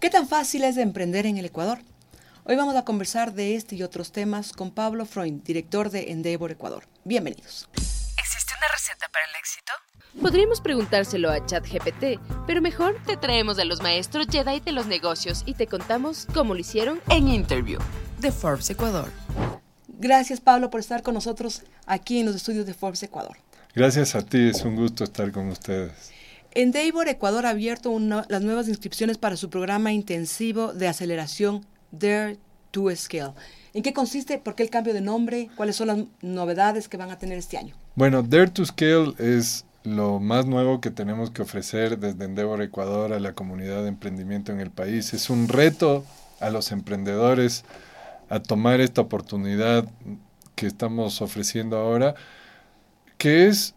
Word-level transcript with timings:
¿Qué 0.00 0.08
tan 0.08 0.26
fácil 0.26 0.64
es 0.64 0.76
de 0.76 0.82
emprender 0.82 1.26
en 1.26 1.36
el 1.36 1.44
Ecuador? 1.44 1.78
Hoy 2.44 2.56
vamos 2.56 2.74
a 2.74 2.86
conversar 2.86 3.34
de 3.34 3.54
este 3.54 3.76
y 3.76 3.82
otros 3.82 4.12
temas 4.12 4.54
con 4.54 4.70
Pablo 4.70 5.04
Freund, 5.04 5.42
director 5.44 5.90
de 5.90 6.10
Endeavor 6.10 6.50
Ecuador. 6.50 6.84
Bienvenidos. 7.04 7.68
¿Existe 7.76 8.54
una 8.56 8.68
receta 8.72 9.10
para 9.12 9.26
el 9.26 9.32
éxito? 9.38 9.72
Podríamos 10.22 10.62
preguntárselo 10.62 11.30
a 11.30 11.44
ChatGPT, 11.44 12.18
pero 12.46 12.62
mejor 12.62 12.96
te 13.04 13.18
traemos 13.18 13.58
a 13.58 13.66
los 13.66 13.82
maestros 13.82 14.26
Jedi 14.30 14.60
de 14.60 14.72
los 14.72 14.86
negocios 14.86 15.42
y 15.44 15.52
te 15.52 15.66
contamos 15.66 16.26
cómo 16.32 16.54
lo 16.54 16.60
hicieron 16.60 17.02
en 17.10 17.28
Interview 17.28 17.78
de 18.20 18.32
Forbes 18.32 18.70
Ecuador. 18.70 19.10
Gracias 19.86 20.40
Pablo 20.40 20.70
por 20.70 20.80
estar 20.80 21.02
con 21.02 21.12
nosotros 21.12 21.62
aquí 21.84 22.20
en 22.20 22.26
los 22.26 22.36
estudios 22.36 22.64
de 22.64 22.72
Forbes 22.72 23.02
Ecuador. 23.02 23.36
Gracias 23.74 24.14
a 24.14 24.22
ti, 24.22 24.48
es 24.48 24.62
un 24.62 24.76
gusto 24.76 25.04
estar 25.04 25.30
con 25.30 25.48
ustedes. 25.48 26.10
Endeavor 26.52 27.08
Ecuador 27.08 27.46
ha 27.46 27.50
abierto 27.50 27.96
las 27.98 28.42
nuevas 28.42 28.68
inscripciones 28.68 29.18
para 29.18 29.36
su 29.36 29.50
programa 29.50 29.92
intensivo 29.92 30.72
de 30.72 30.88
aceleración 30.88 31.64
Dare 31.92 32.38
to 32.72 32.94
Scale. 32.96 33.34
¿En 33.72 33.84
qué 33.84 33.92
consiste? 33.92 34.38
¿Por 34.38 34.56
qué 34.56 34.64
el 34.64 34.70
cambio 34.70 34.92
de 34.92 35.00
nombre? 35.00 35.48
¿Cuáles 35.56 35.76
son 35.76 35.86
las 35.88 35.98
novedades 36.22 36.88
que 36.88 36.96
van 36.96 37.10
a 37.10 37.18
tener 37.18 37.38
este 37.38 37.56
año? 37.56 37.74
Bueno, 37.94 38.22
Dare 38.22 38.48
to 38.48 38.66
Scale 38.66 39.14
es 39.18 39.64
lo 39.84 40.18
más 40.18 40.46
nuevo 40.46 40.80
que 40.80 40.90
tenemos 40.90 41.30
que 41.30 41.42
ofrecer 41.42 41.98
desde 41.98 42.24
Endeavor 42.24 42.62
Ecuador 42.62 43.12
a 43.12 43.20
la 43.20 43.32
comunidad 43.32 43.82
de 43.82 43.88
emprendimiento 43.88 44.50
en 44.50 44.60
el 44.60 44.70
país. 44.70 45.14
Es 45.14 45.30
un 45.30 45.46
reto 45.46 46.04
a 46.40 46.50
los 46.50 46.72
emprendedores 46.72 47.64
a 48.28 48.40
tomar 48.40 48.80
esta 48.80 49.02
oportunidad 49.02 49.88
que 50.56 50.66
estamos 50.66 51.22
ofreciendo 51.22 51.76
ahora, 51.78 52.16
que 53.18 53.46
es 53.46 53.74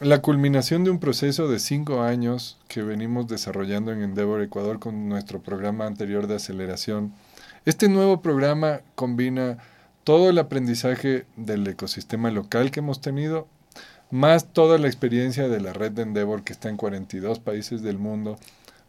la 0.00 0.22
culminación 0.22 0.82
de 0.82 0.90
un 0.90 0.98
proceso 0.98 1.46
de 1.46 1.58
cinco 1.58 2.02
años 2.02 2.58
que 2.68 2.82
venimos 2.82 3.28
desarrollando 3.28 3.92
en 3.92 4.02
Endeavor 4.02 4.40
Ecuador 4.40 4.78
con 4.78 5.10
nuestro 5.10 5.42
programa 5.42 5.86
anterior 5.86 6.26
de 6.26 6.36
aceleración. 6.36 7.12
Este 7.66 7.88
nuevo 7.88 8.22
programa 8.22 8.80
combina 8.94 9.58
todo 10.02 10.30
el 10.30 10.38
aprendizaje 10.38 11.26
del 11.36 11.66
ecosistema 11.66 12.30
local 12.30 12.70
que 12.70 12.80
hemos 12.80 13.02
tenido, 13.02 13.46
más 14.10 14.46
toda 14.46 14.78
la 14.78 14.86
experiencia 14.86 15.48
de 15.48 15.60
la 15.60 15.74
red 15.74 15.92
de 15.92 16.02
Endeavor 16.02 16.44
que 16.44 16.54
está 16.54 16.70
en 16.70 16.78
42 16.78 17.38
países 17.38 17.82
del 17.82 17.98
mundo, 17.98 18.38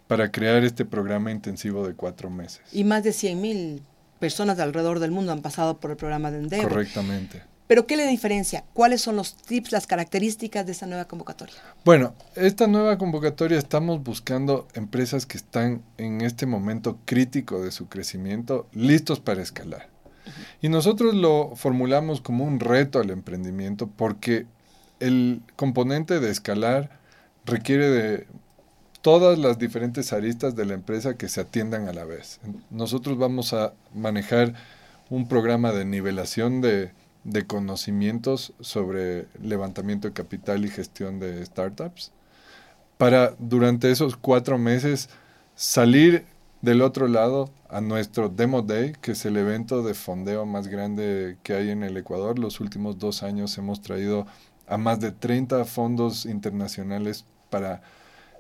para 0.08 0.32
crear 0.32 0.64
este 0.64 0.86
programa 0.86 1.32
intensivo 1.32 1.86
de 1.86 1.94
cuatro 1.94 2.30
meses. 2.30 2.62
Y 2.72 2.86
más 2.86 3.04
de 3.04 3.12
100.000 3.12 3.82
personas 4.20 4.56
de 4.56 4.64
alrededor 4.64 5.00
del 5.00 5.12
mundo 5.12 5.34
han 5.34 5.42
pasado 5.42 5.78
por 5.78 5.92
el 5.92 5.98
programa 5.98 6.32
de 6.32 6.40
Endeavor. 6.40 6.70
Correctamente. 6.70 7.51
Pero 7.72 7.88
¿qué 7.88 7.96
le 7.96 8.06
diferencia? 8.06 8.66
¿Cuáles 8.74 9.00
son 9.00 9.16
los 9.16 9.34
tips, 9.34 9.72
las 9.72 9.88
características 9.88 10.66
de 10.66 10.74
esa 10.74 10.88
nueva 10.88 11.06
convocatoria? 11.06 11.56
Bueno, 11.86 12.14
esta 12.36 12.68
nueva 12.68 12.98
convocatoria 12.98 13.58
estamos 13.58 14.04
buscando 14.04 14.68
empresas 14.74 15.26
que 15.26 15.38
están 15.38 15.82
en 15.98 16.20
este 16.20 16.46
momento 16.46 17.00
crítico 17.06 17.62
de 17.62 17.72
su 17.72 17.88
crecimiento, 17.88 18.68
listos 18.74 19.22
para 19.22 19.42
escalar. 19.42 19.88
Y 20.62 20.68
nosotros 20.68 21.16
lo 21.16 21.56
formulamos 21.56 22.20
como 22.20 22.44
un 22.44 22.60
reto 22.60 23.00
al 23.00 23.10
emprendimiento 23.10 23.88
porque 23.88 24.48
el 25.00 25.42
componente 25.56 26.20
de 26.20 26.30
escalar 26.30 27.00
requiere 27.46 27.90
de 27.90 28.28
todas 29.02 29.40
las 29.40 29.60
diferentes 29.60 30.12
aristas 30.12 30.58
de 30.58 30.66
la 30.66 30.74
empresa 30.74 31.16
que 31.16 31.30
se 31.30 31.40
atiendan 31.40 31.88
a 31.88 31.94
la 31.94 32.04
vez. 32.04 32.42
Nosotros 32.70 33.18
vamos 33.18 33.54
a 33.54 33.72
manejar 33.96 34.56
un 35.10 35.30
programa 35.30 35.72
de 35.72 35.86
nivelación 35.86 36.60
de 36.60 36.92
de 37.24 37.46
conocimientos 37.46 38.54
sobre 38.60 39.28
levantamiento 39.42 40.08
de 40.08 40.14
capital 40.14 40.66
y 40.66 40.70
gestión 40.70 41.20
de 41.20 41.46
startups, 41.46 42.12
para 42.98 43.36
durante 43.40 43.92
esos 43.92 44.18
cuatro 44.18 44.58
meses 44.58 45.10
salir 45.56 46.26
del 46.62 46.82
otro 46.82 47.08
lado 47.08 47.50
a 47.70 47.82
nuestro 47.82 48.30
Demo 48.30 48.62
Day, 48.62 48.94
que 49.02 49.14
es 49.14 49.26
el 49.26 49.38
evento 49.38 49.82
de 49.82 49.94
fondeo 49.94 50.46
más 50.46 50.68
grande 50.68 51.38
que 51.44 51.54
hay 51.54 51.72
en 51.72 51.84
el 51.84 51.98
Ecuador. 51.98 52.38
Los 52.38 52.60
últimos 52.60 53.00
dos 53.00 53.24
años 53.24 53.58
hemos 53.58 53.82
traído 53.82 54.28
a 54.68 54.78
más 54.78 55.00
de 55.00 55.12
30 55.12 55.66
fondos 55.66 56.26
internacionales 56.26 57.26
para 57.50 57.82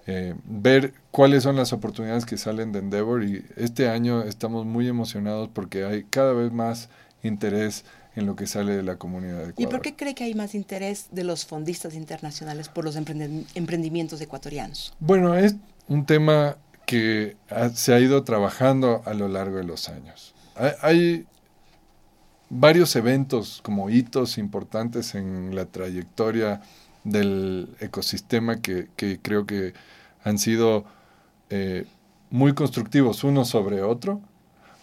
eh, 0.08 0.36
ver 0.46 0.94
cuáles 1.12 1.44
son 1.44 1.56
las 1.56 1.74
oportunidades 1.74 2.26
que 2.26 2.38
salen 2.38 2.72
de 2.72 2.80
Endeavor 2.80 3.24
y 3.24 3.46
este 3.56 3.88
año 3.90 4.24
estamos 4.24 4.66
muy 4.66 4.88
emocionados 4.88 5.50
porque 5.54 5.86
hay 5.86 6.04
cada 6.04 6.34
vez 6.34 6.52
más 6.52 6.90
interés 7.24 7.86
en 8.16 8.26
lo 8.26 8.36
que 8.36 8.48
sale 8.48 8.76
de 8.76 8.84
la 8.84 8.98
comunidad 8.98 9.38
de 9.38 9.50
Ecuador. 9.50 9.62
¿Y 9.62 9.68
por 9.68 9.82
qué 9.82 9.96
cree 9.96 10.16
que 10.16 10.26
hay 10.26 10.34
más 10.34 10.54
interés 10.56 11.08
de 11.12 11.24
los 11.24 11.46
fondistas 11.46 11.94
internacionales 11.94 12.70
por 12.70 12.84
los 12.84 12.96
emprendimientos 12.96 14.20
ecuatorianos? 14.22 14.94
Bueno, 15.00 15.36
es 15.36 15.56
un 15.88 16.06
tema 16.06 16.58
que 16.86 17.38
se 17.74 17.94
ha 17.94 18.00
ido 18.00 18.24
trabajando 18.24 19.02
a 19.06 19.14
lo 19.14 19.28
largo 19.28 19.58
de 19.58 19.64
los 19.64 19.88
años. 19.88 20.34
Hay, 20.82 21.26
varios 22.54 22.98
eventos 22.98 23.62
como 23.64 23.90
hitos 23.90 24.38
importantes 24.38 25.16
en 25.16 25.56
la 25.56 25.66
trayectoria 25.66 26.62
del 27.06 27.70
ecosistema 27.80 28.62
que, 28.62 28.90
creo 29.22 29.46
que 29.46 29.74
han 30.26 30.38
sido 30.38 30.84
eh, 31.50 31.86
muy 32.30 32.54
constructivos 32.54 33.24
uno 33.24 33.46
sobre 33.46 33.82
otro 33.82 34.22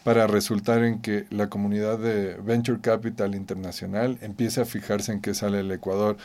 para 0.09 0.27
resultar 0.27 0.85
en 0.85 1.03
que 1.03 1.27
la 1.29 1.51
comunidad 1.51 1.99
de 1.99 2.37
Venture 2.37 2.81
Capital 2.81 3.35
Internacional 3.35 4.17
empiece 4.23 4.63
a 4.63 4.65
fijarse 4.65 5.13
en 5.13 5.21
qué 5.21 5.35
sale 5.35 5.61
el 5.61 5.71
Ecuador. 5.71 6.17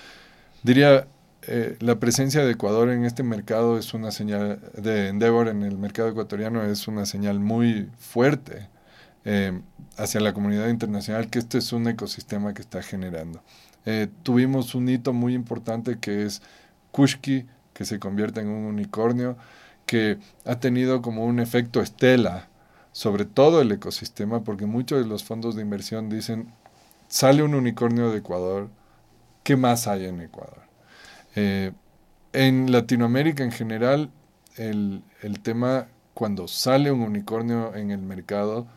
Diría, 0.64 1.06
eh, 1.42 1.76
la 1.82 2.00
presencia 2.00 2.46
de 2.46 2.54
Ecuador 2.54 2.88
en 2.88 3.04
este 3.04 3.24
mercado 3.24 3.78
es 3.78 3.94
una 3.94 4.12
señal, 4.12 4.62
de 4.78 5.10
Endeavor 5.10 5.50
en 5.50 5.64
el 5.64 5.78
mercado 5.78 6.08
ecuatoriano 6.08 6.64
es 6.64 6.88
una 6.88 7.06
señal 7.06 7.42
muy 7.42 7.90
fuerte 8.00 8.70
eh, 9.26 9.60
hacia 9.98 10.22
la 10.22 10.32
comunidad 10.34 10.70
internacional 10.70 11.30
que 11.30 11.40
este 11.40 11.58
es 11.58 11.74
un 11.74 11.86
ecosistema 11.90 12.54
que 12.54 12.62
está 12.62 12.82
generando. 12.84 13.44
Eh, 13.86 14.08
tuvimos 14.24 14.76
un 14.76 14.88
hito 14.88 15.12
muy 15.12 15.34
importante 15.34 16.00
que 16.00 16.24
es 16.24 16.42
Kushki, 16.92 17.48
que 17.74 17.84
se 17.84 18.00
convierte 18.00 18.40
en 18.40 18.48
un 18.48 18.64
unicornio, 18.64 19.36
que 19.86 20.20
ha 20.46 20.62
tenido 20.62 21.02
como 21.02 21.26
un 21.26 21.42
efecto 21.42 21.82
estela 21.82 22.48
sobre 22.94 23.26
todo 23.26 23.60
el 23.60 23.72
ecosistema, 23.72 24.44
porque 24.44 24.66
muchos 24.66 25.00
de 25.00 25.10
los 25.10 25.24
fondos 25.24 25.56
de 25.56 25.64
inversión 25.64 26.10
dicen, 26.10 26.54
sale 27.10 27.44
un 27.44 27.56
unicornio 27.56 28.12
de 28.12 28.20
Ecuador, 28.20 28.70
¿qué 29.44 29.58
más 29.58 29.88
hay 29.88 30.06
en 30.06 30.22
Ecuador? 30.22 30.62
Eh, 31.36 31.72
en 32.32 32.72
Latinoamérica 32.72 33.44
en 33.44 33.52
general, 33.52 34.10
el, 34.56 35.04
tema 35.42 35.88
cuando 36.14 36.48
sale 36.48 36.92
un 36.92 37.02
unicornio 37.02 37.76
en 37.76 37.90
el 37.90 38.02
mercado 38.02 38.68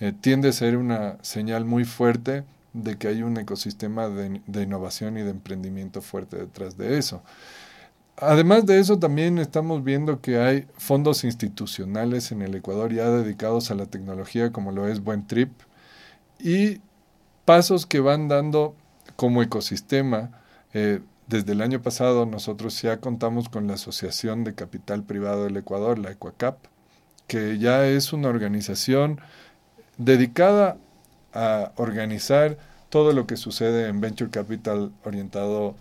eh, 0.00 0.12
tiende 0.20 0.48
a 0.48 0.52
ser 0.52 0.76
una 0.76 1.16
señal 1.22 1.64
muy 1.64 1.84
fuerte 1.84 2.42
de 2.72 2.98
que 2.98 3.08
hay 3.08 3.22
un 3.22 3.36
ecosistema 3.36 4.08
de 4.08 4.62
innovación 4.62 5.16
y 5.16 5.22
de 5.22 5.30
emprendimiento 5.30 6.02
fuerte 6.02 6.36
detrás 6.36 6.76
de 6.76 6.98
eso. 6.98 7.22
Además 8.20 8.66
de 8.66 8.78
eso, 8.78 8.98
también 8.98 9.38
estamos 9.38 9.82
viendo 9.82 10.20
que 10.20 10.38
hay 10.38 10.66
fondos 10.76 11.24
institucionales 11.24 12.32
en 12.32 12.42
el 12.42 12.54
Ecuador 12.54 12.92
ya 12.92 13.08
dedicados 13.08 13.70
a 13.70 13.74
la 13.74 13.86
tecnología, 13.86 14.52
como 14.52 14.72
lo 14.72 14.86
es 14.86 15.02
Buen 15.02 15.26
Trip, 15.26 15.50
y 16.38 16.82
pasos 17.46 17.86
que 17.86 18.00
van 18.00 18.28
dando 18.28 18.76
como 19.16 19.42
ecosistema. 19.42 20.32
Eh, 20.74 21.00
desde 21.28 21.52
el 21.52 21.62
año 21.62 21.80
pasado 21.80 22.26
nosotros 22.26 22.82
ya 22.82 22.98
contamos 22.98 23.48
con 23.48 23.66
la 23.66 23.74
Asociación 23.74 24.44
de 24.44 24.54
Capital 24.54 25.02
Privado 25.02 25.44
del 25.44 25.56
Ecuador, 25.56 25.98
la 25.98 26.10
EcuaCap, 26.10 26.58
que 27.26 27.58
ya 27.58 27.86
es 27.86 28.12
una 28.12 28.28
organización 28.28 29.20
dedicada 29.96 30.76
a 31.32 31.72
organizar 31.76 32.58
todo 32.90 33.12
lo 33.14 33.26
que 33.26 33.38
sucede 33.38 33.88
en 33.88 34.02
Venture 34.02 34.30
Capital 34.30 34.92
orientado 35.04 35.74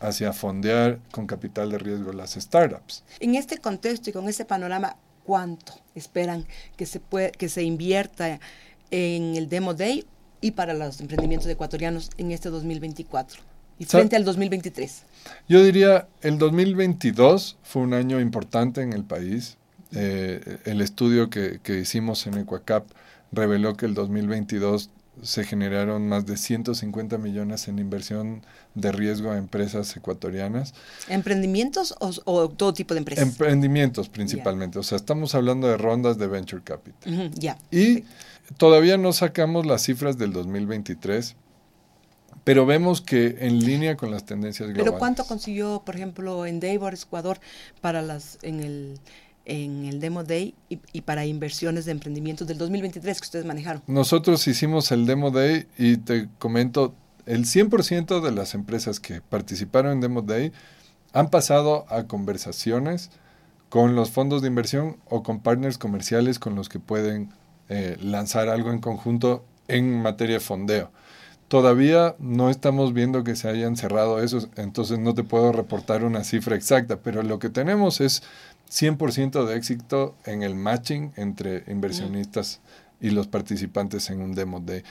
hacia 0.00 0.32
fondear 0.32 0.98
con 1.12 1.26
capital 1.26 1.70
de 1.70 1.78
riesgo 1.78 2.12
las 2.12 2.32
startups. 2.32 3.04
En 3.20 3.34
este 3.34 3.58
contexto 3.58 4.10
y 4.10 4.12
con 4.12 4.28
ese 4.28 4.44
panorama, 4.44 4.96
¿cuánto 5.24 5.74
esperan 5.94 6.46
que 6.76 6.86
se, 6.86 7.00
puede, 7.00 7.30
que 7.32 7.48
se 7.48 7.62
invierta 7.62 8.40
en 8.90 9.36
el 9.36 9.48
Demo 9.48 9.74
Day 9.74 10.04
y 10.40 10.52
para 10.52 10.74
los 10.74 11.00
emprendimientos 11.00 11.48
ecuatorianos 11.48 12.10
en 12.16 12.32
este 12.32 12.48
2024 12.48 13.40
y 13.78 13.84
frente 13.84 14.16
al 14.16 14.24
2023? 14.24 15.04
Yo 15.48 15.62
diría, 15.62 16.08
el 16.22 16.38
2022 16.38 17.58
fue 17.62 17.82
un 17.82 17.94
año 17.94 18.20
importante 18.20 18.82
en 18.82 18.92
el 18.94 19.04
país. 19.04 19.58
Eh, 19.92 20.58
el 20.64 20.80
estudio 20.80 21.30
que, 21.30 21.60
que 21.62 21.78
hicimos 21.80 22.26
en 22.26 22.38
Ecuacap 22.38 22.86
reveló 23.32 23.76
que 23.76 23.86
el 23.86 23.94
2022 23.94 24.90
se 25.22 25.44
generaron 25.44 26.08
más 26.08 26.24
de 26.26 26.36
150 26.36 27.18
millones 27.18 27.68
en 27.68 27.78
inversión 27.78 28.42
de 28.74 28.92
riesgo 28.92 29.30
a 29.30 29.38
empresas 29.38 29.94
ecuatorianas. 29.96 30.74
¿Emprendimientos 31.08 31.94
o, 31.98 32.48
todo 32.48 32.72
tipo 32.72 32.94
de 32.94 32.98
empresas? 32.98 33.26
Emprendimientos 33.26 34.08
principalmente. 34.08 34.78
O 34.78 34.82
sea, 34.82 34.96
estamos 34.96 35.34
hablando 35.34 35.68
de 35.68 35.76
rondas 35.76 36.18
de 36.18 36.26
venture 36.26 36.62
capital. 36.62 37.30
ya. 37.34 37.58
Y 37.70 38.04
todavía 38.56 38.96
no 38.96 39.12
sacamos 39.12 39.66
las 39.66 39.82
cifras 39.82 40.16
del 40.16 40.32
2023, 40.32 41.36
pero 42.44 42.64
vemos 42.64 43.00
que 43.00 43.36
en 43.40 43.58
línea 43.60 43.96
con 43.96 44.10
las 44.10 44.24
tendencias 44.24 44.68
globales. 44.68 44.86
¿Pero 44.86 44.98
cuánto 44.98 45.24
consiguió, 45.26 45.82
por 45.84 45.96
ejemplo, 45.96 46.46
en 46.46 46.54
Endeavor 46.54 46.94
Ecuador 46.94 47.40
para 47.80 48.00
las 48.00 48.38
en 48.42 48.60
el 48.60 49.00
en 49.50 49.84
el 49.84 50.00
Demo 50.00 50.22
Day 50.22 50.54
y, 50.68 50.78
y, 50.92 51.00
para 51.02 51.26
inversiones 51.26 51.84
de 51.84 51.92
emprendimiento 51.92 52.44
del 52.44 52.56
2023 52.56 53.20
que 53.20 53.24
ustedes 53.24 53.44
manejaron? 53.44 53.82
Nosotros 53.86 54.46
hicimos 54.46 54.92
el 54.92 55.06
Demo 55.06 55.30
Day 55.30 55.66
y 55.76 55.96
te 55.96 56.28
comento, 56.38 56.94
el 57.26 57.44
100% 57.44 58.20
de 58.20 58.30
las 58.30 58.54
empresas 58.54 59.00
que 59.00 59.20
participaron 59.20 59.92
en 59.92 60.00
Demo 60.00 60.22
Day 60.22 60.52
han 61.12 61.30
pasado 61.30 61.84
a 61.88 62.04
conversaciones 62.04 63.10
con 63.68 63.94
los 63.94 64.10
fondos 64.10 64.42
de 64.42 64.48
inversión 64.48 64.98
o 65.08 65.22
con 65.22 65.40
partners 65.40 65.78
comerciales 65.78 66.38
con 66.38 66.54
los 66.54 66.68
que 66.68 66.78
pueden 66.78 67.30
eh, 67.68 67.96
lanzar 68.00 68.48
algo 68.48 68.70
en 68.70 68.80
conjunto 68.80 69.44
en 69.68 70.00
materia 70.00 70.34
de 70.34 70.40
fondeo. 70.40 70.90
Todavía 71.50 72.14
no 72.20 72.48
estamos 72.48 72.92
viendo 72.92 73.24
que 73.24 73.34
se 73.34 73.48
hayan 73.48 73.76
cerrado 73.76 74.22
esos, 74.22 74.48
entonces 74.54 75.00
no 75.00 75.14
te 75.14 75.24
puedo 75.24 75.50
reportar 75.50 76.04
una 76.04 76.22
cifra 76.22 76.54
exacta, 76.54 77.00
pero 77.02 77.24
lo 77.24 77.40
que 77.40 77.48
tenemos 77.48 78.00
es 78.00 78.22
100% 78.70 79.44
de 79.44 79.56
éxito 79.56 80.16
en 80.24 80.42
el 80.42 80.54
matching 80.54 81.12
entre 81.16 81.64
inversionistas 81.66 82.60
y 83.00 83.10
los 83.10 83.26
participantes 83.26 84.10
en 84.10 84.22
un 84.22 84.34
demo 84.34 84.60
day. 84.60 84.82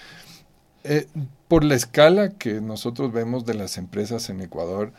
Eh, 0.83 1.07
por 1.47 1.63
la 1.63 1.75
escala 1.75 2.29
que 2.29 2.61
nosotros 2.61 3.11
vemos 3.11 3.45
de 3.45 3.53
las 3.53 3.77
empresas 3.77 4.29
en 4.29 4.41
Ecuador, 4.41 4.91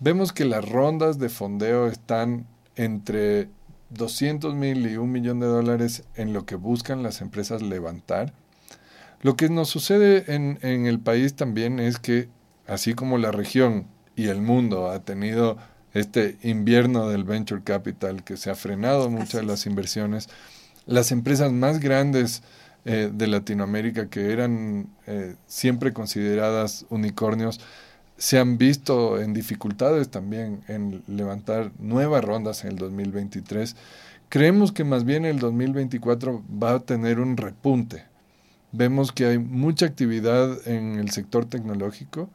vemos 0.00 0.32
que 0.32 0.44
las 0.44 0.68
rondas 0.68 1.18
de 1.18 1.28
fondeo 1.28 1.86
están 1.86 2.46
entre 2.76 3.48
200 3.90 4.54
mil 4.54 4.86
y 4.90 4.96
un 4.96 5.12
millón 5.12 5.40
de 5.40 5.46
dólares 5.46 6.04
en 6.16 6.32
lo 6.32 6.44
que 6.44 6.56
buscan 6.56 7.02
las 7.02 7.20
empresas 7.20 7.62
levantar. 7.62 8.32
Lo 9.22 9.36
que 9.36 9.48
nos 9.48 9.68
sucede 9.68 10.34
en, 10.34 10.58
en 10.62 10.86
el 10.86 10.98
país 10.98 11.34
también 11.34 11.78
es 11.78 11.98
que, 11.98 12.28
así 12.66 12.94
como 12.94 13.18
la 13.18 13.30
región 13.30 13.86
y 14.16 14.28
el 14.28 14.42
mundo 14.42 14.90
ha 14.90 15.00
tenido 15.00 15.56
este 15.94 16.36
invierno 16.42 17.08
del 17.08 17.24
venture 17.24 17.62
capital 17.62 18.24
que 18.24 18.36
se 18.36 18.50
ha 18.50 18.54
frenado 18.54 19.08
muchas 19.08 19.40
de 19.40 19.46
las 19.46 19.66
inversiones, 19.66 20.28
las 20.86 21.12
empresas 21.12 21.52
más 21.52 21.80
grandes 21.80 22.42
eh, 22.84 23.10
de 23.12 23.26
Latinoamérica 23.28 24.10
que 24.10 24.32
eran 24.32 24.88
eh, 25.06 25.36
siempre 25.46 25.92
consideradas 25.92 26.84
unicornios, 26.90 27.60
se 28.16 28.38
han 28.38 28.58
visto 28.58 29.20
en 29.20 29.32
dificultades 29.32 30.08
también 30.08 30.62
en 30.68 31.02
levantar 31.06 31.72
nuevas 31.78 32.24
rondas 32.24 32.64
en 32.64 32.72
el 32.72 32.76
2023. 32.76 33.74
Creemos 34.28 34.72
que 34.72 34.84
más 34.84 35.04
bien 35.04 35.24
el 35.24 35.38
2024 35.38 36.42
va 36.62 36.74
a 36.74 36.80
tener 36.80 37.20
un 37.20 37.36
repunte. 37.36 38.04
Vemos 38.72 39.12
que 39.12 39.26
hay 39.26 39.38
mucha 39.38 39.86
actividad 39.86 40.66
en 40.66 40.98
el 40.98 41.10
sector 41.10 41.46
tecnológico, 41.46 42.28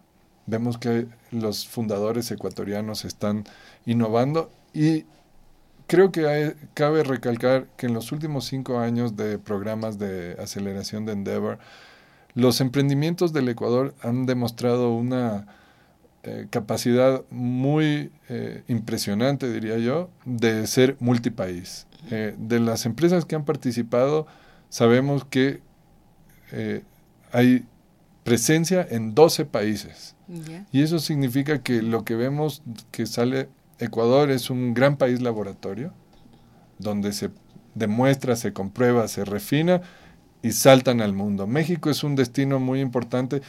vemos 0.50 0.78
que 0.78 1.07
los 1.31 1.68
fundadores 1.68 2.30
ecuatorianos 2.31 3.06
están 3.06 3.46
innovando 3.86 4.50
y 4.74 5.06
creo 5.88 6.12
que 6.12 6.56
cabe 6.75 7.04
recalcar 7.04 7.68
que 7.75 7.88
en 7.88 7.94
los 7.94 8.12
últimos 8.12 8.46
cinco 8.46 8.80
años 8.80 9.16
de 9.16 9.40
programas 9.40 9.98
de 9.98 10.38
aceleración 10.40 11.06
de 11.06 11.13
Endeavor, 11.13 11.57
los 12.36 12.62
emprendimientos 12.62 13.34
del 13.34 13.50
Ecuador 13.50 13.96
han 14.01 14.25
demostrado 14.25 14.94
una 14.94 15.48
eh, 16.22 16.48
capacidad 16.50 17.24
muy 17.31 18.12
eh, 18.30 18.63
impresionante, 18.68 19.51
diría 19.51 19.78
yo, 19.78 20.10
de 20.25 20.68
ser 20.68 20.96
multipaís. 21.00 21.88
Eh, 22.12 22.36
de 22.38 22.60
las 22.60 22.86
empresas 22.86 23.25
que 23.25 23.36
han 23.36 23.46
participado, 23.46 24.28
sabemos 24.69 25.25
que 25.25 25.62
hay 27.31 27.66
presencia 28.24 28.86
en 28.89 29.16
12 29.16 29.45
países. 29.45 30.16
Y 30.71 30.83
eso 30.83 31.00
significa 31.00 31.63
que 31.63 31.81
lo 31.81 32.04
que 32.04 32.16
vemos 32.16 32.62
que 32.92 33.06
sale 33.06 33.50
Ecuador 33.80 34.30
es 34.30 34.50
un 34.50 34.74
gran 34.74 34.98
país 34.98 35.21
laboratorio, 35.21 35.94
donde 36.77 37.13
se 37.13 37.31
demuestra, 37.74 38.36
se 38.36 38.54
comprueba, 38.54 39.07
se 39.07 39.25
refina 39.25 39.81
y 40.42 40.51
saltan 40.51 41.01
al 41.01 41.13
mundo. 41.13 41.48
México 41.48 41.89
es 41.89 42.04
un 42.04 42.16
destino 42.16 42.60
muy 42.60 42.80
importante 42.81 43.42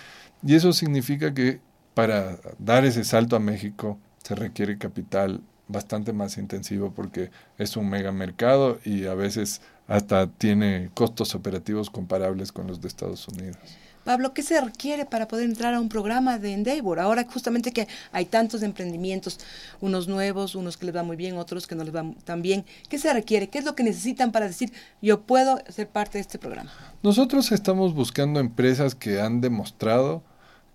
y 0.43 0.55
eso 0.55 0.73
significa 0.73 1.35
que 1.35 1.61
para 1.95 2.39
dar 2.59 2.85
ese 2.85 3.05
salto 3.05 3.37
a 3.37 3.41
México 3.41 3.99
se 4.23 4.35
requiere 4.35 4.79
capital 4.79 5.43
bastante 5.69 6.13
más 6.13 6.39
intensivo 6.39 6.93
porque 6.93 7.31
es 7.59 7.77
un 7.77 7.89
mega 7.89 8.13
mercado 8.13 8.81
y 8.85 9.07
a 9.07 9.15
veces 9.15 9.63
hasta 9.87 10.27
tiene 10.29 10.91
costos 10.95 11.35
operativos 11.35 11.91
comparables 11.91 12.53
con 12.53 12.67
los 12.67 12.81
de 12.81 12.89
Estados 12.89 13.29
Unidos. 13.29 13.59
Pablo, 14.05 14.33
¿qué 14.33 14.43
se 14.43 14.61
requiere 14.61 15.05
para 15.05 15.29
poder 15.29 15.45
entrar 15.45 15.75
a 15.75 15.81
un 15.81 15.89
programa 15.89 16.39
de 16.39 16.53
Endeavor? 16.53 17.01
Ahora 17.01 17.27
justamente 17.31 17.73
que 17.73 17.87
hay 18.13 18.25
tantos 18.25 18.63
emprendimientos, 18.63 19.39
unos 19.81 20.09
nuevos, 20.09 20.55
unos 20.55 20.77
que 20.77 20.87
les 20.87 20.97
va 20.97 21.03
muy 21.03 21.17
bien, 21.17 21.37
otros 21.37 21.67
que 21.67 21.75
no 21.75 21.85
les 21.85 21.95
va 21.95 22.05
tan 22.25 22.41
bien. 22.41 22.65
¿Qué 22.89 22.99
se 22.99 23.13
requiere? 23.13 23.49
¿Qué 23.49 23.59
es 23.59 23.65
lo 23.65 23.75
que 23.75 23.83
necesitan 23.83 24.33
para 24.33 24.47
decir 24.47 24.73
yo 25.03 25.21
puedo 25.23 25.59
ser 25.69 25.89
parte 25.89 26.19
de 26.19 26.23
este 26.23 26.39
programa? 26.39 26.71
Nosotros 27.03 27.53
estamos 27.53 27.95
buscando 27.95 28.41
empresas 28.41 28.95
que 28.95 29.21
han 29.21 29.41
demostrado 29.41 30.23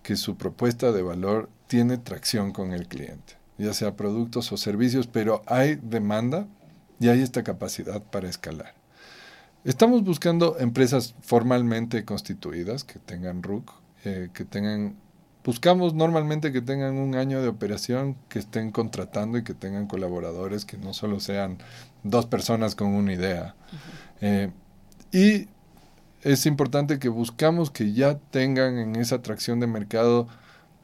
que 0.03 0.15
su 0.15 0.37
propuesta 0.37 0.91
de 0.91 1.01
valor 1.01 1.49
tiene 1.67 1.97
tracción 1.97 2.51
con 2.51 2.73
el 2.73 2.87
cliente, 2.87 3.37
ya 3.57 3.73
sea 3.73 3.95
productos 3.95 4.51
o 4.51 4.57
servicios, 4.57 5.07
pero 5.07 5.41
hay 5.47 5.75
demanda 5.81 6.47
y 6.99 7.07
hay 7.07 7.21
esta 7.21 7.43
capacidad 7.43 8.03
para 8.03 8.29
escalar. 8.29 8.84
Estamos 9.65 10.03
buscando 10.03 10.59
empresas 10.59 11.15
formalmente 11.21 12.05
constituidas 12.05 12.83
que 12.83 12.99
tengan 12.99 13.41
RUC, 13.41 13.71
eh, 14.03 14.29
que 14.31 14.45
tengan, 14.45 14.95
buscamos 15.43 15.95
normalmente 15.95 16.51
que 16.51 16.61
tengan 16.61 16.97
un 16.97 17.15
año 17.15 17.41
de 17.41 17.47
operación, 17.47 18.15
que 18.29 18.37
estén 18.37 18.69
contratando 18.69 19.39
y 19.39 19.43
que 19.43 19.55
tengan 19.55 19.87
colaboradores, 19.87 20.65
que 20.65 20.77
no 20.77 20.93
solo 20.93 21.19
sean 21.19 21.57
dos 22.03 22.27
personas 22.27 22.75
con 22.75 22.89
una 22.89 23.13
idea. 23.13 23.55
Eh, 24.21 24.51
y 25.11 25.47
es 26.21 26.45
importante 26.45 26.99
que 26.99 27.09
buscamos 27.09 27.71
que 27.71 27.91
ya 27.91 28.19
tengan 28.19 28.77
en 28.77 28.95
esa 28.95 29.15
atracción 29.15 29.59
de 29.59 29.65
mercado 29.65 30.27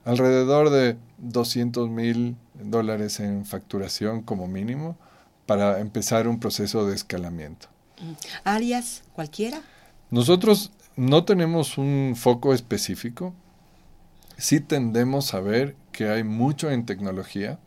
alrededor 0.05 0.71
de 0.71 0.97
200 1.19 1.87
mil 1.87 2.35
dólares 2.55 3.19
en 3.19 3.45
facturación 3.45 4.23
como 4.23 4.47
mínimo 4.47 4.97
para 5.45 5.79
empezar 5.81 6.27
un 6.27 6.39
proceso 6.39 6.87
de 6.87 6.95
escalamiento. 6.95 7.67
¿Áreas 8.43 9.03
cualquiera? 9.13 9.61
Nosotros 10.09 10.71
no 10.95 11.23
tenemos 11.23 11.77
un 11.77 12.15
foco 12.17 12.53
específico. 12.53 13.33
Sí 14.37 14.59
tendemos 14.59 15.33
a 15.33 15.39
ver 15.39 15.75
que 15.91 16.09
hay 16.09 16.23
mucho 16.23 16.71
en 16.71 16.85
tecnología 16.85 17.59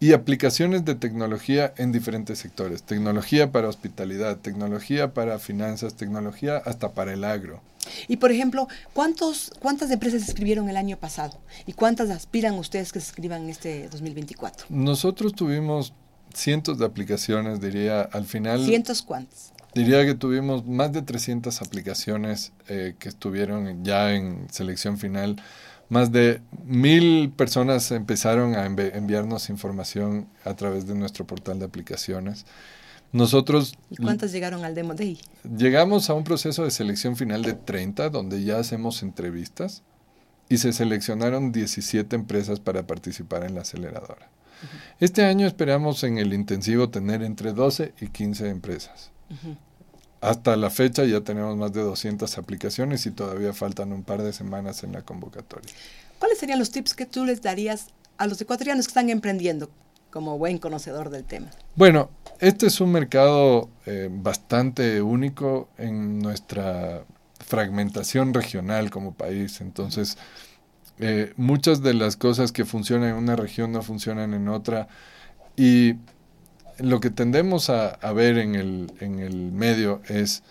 y 0.00 0.12
aplicaciones 0.12 0.84
de 0.84 0.94
tecnología 0.94 1.72
en 1.76 1.92
diferentes 1.92 2.38
sectores. 2.38 2.82
Tecnología 2.82 3.52
para 3.52 3.68
hospitalidad, 3.68 4.38
tecnología 4.38 5.12
para 5.12 5.38
finanzas, 5.38 5.94
tecnología 5.94 6.56
hasta 6.58 6.92
para 6.92 7.12
el 7.12 7.24
agro. 7.24 7.60
Y 8.06 8.18
por 8.18 8.30
ejemplo, 8.30 8.68
¿cuántos, 8.92 9.52
¿cuántas 9.60 9.90
empresas 9.90 10.28
escribieron 10.28 10.68
el 10.68 10.76
año 10.76 10.96
pasado? 10.98 11.38
¿Y 11.66 11.72
cuántas 11.72 12.10
aspiran 12.10 12.54
ustedes 12.54 12.92
que 12.92 13.00
se 13.00 13.06
escriban 13.06 13.48
este 13.48 13.88
2024? 13.88 14.66
Nosotros 14.68 15.34
tuvimos 15.34 15.92
cientos 16.34 16.78
de 16.78 16.86
aplicaciones, 16.86 17.60
diría, 17.60 18.02
al 18.02 18.24
final. 18.24 18.64
¿Cientos 18.64 19.02
cuántas? 19.02 19.52
Diría 19.78 20.04
que 20.04 20.16
tuvimos 20.16 20.66
más 20.66 20.92
de 20.92 21.02
300 21.02 21.62
aplicaciones 21.62 22.50
eh, 22.66 22.96
que 22.98 23.08
estuvieron 23.08 23.84
ya 23.84 24.12
en 24.12 24.48
selección 24.50 24.98
final. 24.98 25.40
Más 25.88 26.10
de 26.10 26.40
mil 26.64 27.30
personas 27.30 27.92
empezaron 27.92 28.56
a 28.56 28.66
enviarnos 28.66 29.50
información 29.50 30.26
a 30.44 30.54
través 30.54 30.88
de 30.88 30.96
nuestro 30.96 31.28
portal 31.28 31.60
de 31.60 31.66
aplicaciones. 31.66 32.44
Nosotros... 33.12 33.78
¿Y 33.88 33.98
cuántas 33.98 34.32
llegaron 34.32 34.64
al 34.64 34.74
Demo 34.74 34.94
Day? 34.94 35.20
Llegamos 35.56 36.10
a 36.10 36.14
un 36.14 36.24
proceso 36.24 36.64
de 36.64 36.72
selección 36.72 37.14
final 37.14 37.42
de 37.42 37.52
30, 37.52 38.10
donde 38.10 38.42
ya 38.42 38.58
hacemos 38.58 39.04
entrevistas 39.04 39.84
y 40.48 40.58
se 40.58 40.72
seleccionaron 40.72 41.52
17 41.52 42.16
empresas 42.16 42.58
para 42.58 42.84
participar 42.84 43.44
en 43.44 43.54
la 43.54 43.60
aceleradora. 43.60 44.28
Este 44.98 45.24
año 45.24 45.46
esperamos 45.46 46.02
en 46.02 46.18
el 46.18 46.34
intensivo 46.34 46.90
tener 46.90 47.22
entre 47.22 47.52
12 47.52 47.94
y 48.00 48.08
15 48.08 48.48
empresas. 48.48 49.12
Hasta 50.20 50.56
la 50.56 50.70
fecha 50.70 51.04
ya 51.04 51.20
tenemos 51.20 51.56
más 51.56 51.72
de 51.72 51.82
200 51.82 52.38
aplicaciones 52.38 53.06
y 53.06 53.10
todavía 53.10 53.52
faltan 53.52 53.92
un 53.92 54.02
par 54.02 54.22
de 54.22 54.32
semanas 54.32 54.82
en 54.82 54.92
la 54.92 55.02
convocatoria. 55.02 55.72
¿Cuáles 56.18 56.38
serían 56.38 56.58
los 56.58 56.70
tips 56.70 56.94
que 56.94 57.06
tú 57.06 57.24
les 57.24 57.40
darías 57.40 57.88
a 58.16 58.26
los 58.26 58.40
ecuatorianos 58.40 58.86
que 58.86 58.90
están 58.90 59.10
emprendiendo 59.10 59.70
como 60.10 60.36
buen 60.38 60.58
conocedor 60.58 61.10
del 61.10 61.24
tema? 61.24 61.50
Bueno, 61.76 62.10
este 62.40 62.66
es 62.66 62.80
un 62.80 62.90
mercado 62.90 63.70
eh, 63.86 64.08
bastante 64.10 65.00
único 65.02 65.68
en 65.78 66.18
nuestra 66.18 67.04
fragmentación 67.38 68.34
regional 68.34 68.90
como 68.90 69.14
país. 69.14 69.60
Entonces, 69.60 70.18
eh, 70.98 71.32
muchas 71.36 71.82
de 71.82 71.94
las 71.94 72.16
cosas 72.16 72.50
que 72.50 72.64
funcionan 72.64 73.10
en 73.10 73.14
una 73.14 73.36
región 73.36 73.70
no 73.70 73.82
funcionan 73.82 74.34
en 74.34 74.48
otra. 74.48 74.88
Y 75.56 75.94
lo 76.78 77.00
que 77.00 77.10
tendemos 77.10 77.70
a, 77.70 77.96
ver 78.12 78.38
en 78.38 78.54
el, 78.54 78.92
en 79.00 79.18
el, 79.18 79.52
medio 79.52 80.00
es 80.08 80.42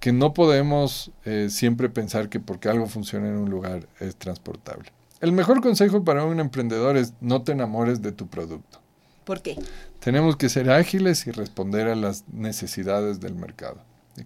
que 0.00 0.12
no 0.12 0.34
podemos 0.34 1.10
eh, 1.24 1.48
siempre 1.50 1.88
pensar 1.88 2.28
que 2.28 2.40
porque 2.40 2.68
algo 2.68 2.86
funciona 2.86 3.28
en 3.28 3.36
un 3.36 3.50
lugar 3.50 3.86
es 4.00 4.16
transportable. 4.16 4.90
El 5.20 5.32
mejor 5.32 5.60
consejo 5.60 6.04
para 6.04 6.24
un 6.24 6.40
emprendedor 6.40 6.96
es 6.96 7.14
no 7.20 7.42
te 7.42 7.52
enamores 7.52 8.02
de 8.02 8.12
tu 8.12 8.26
producto. 8.26 8.80
¿Por 9.24 9.40
qué? 9.40 9.56
Tenemos 10.00 10.36
que 10.36 10.48
ser 10.48 10.70
ágiles 10.70 11.26
y 11.26 11.30
responder 11.30 11.86
a 11.86 11.94
las 11.94 12.24
necesidades 12.28 13.20
del 13.20 13.34
mercado. 13.34 13.78